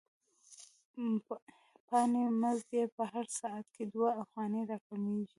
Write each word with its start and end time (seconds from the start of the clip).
یانې 1.89 2.23
مزد 2.41 2.69
یې 2.77 2.83
په 2.95 3.03
هر 3.11 3.25
ساعت 3.39 3.65
کې 3.75 3.83
دوه 3.93 4.09
افغانۍ 4.23 4.63
را 4.71 4.77
کمېږي 4.87 5.27